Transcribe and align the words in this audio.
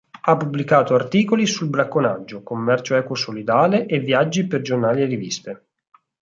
Ha 0.21 0.35
pubblicato 0.35 0.95
articoli 0.95 1.45
sul 1.45 1.69
bracconaggio, 1.69 2.41
commercio 2.41 2.95
equo 2.95 3.13
solidale 3.13 3.85
e 3.85 3.99
viaggi 3.99 4.47
per 4.47 4.61
giornali 4.61 5.03
e 5.03 5.05
riviste. 5.05 5.65